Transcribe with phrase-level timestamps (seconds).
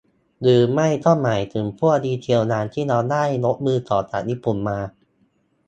[0.41, 4.79] หรือไม่ก็หมายถึงพวกดีเซลรางที่เราได้รถมือสองจากญี่ปุ่นมา?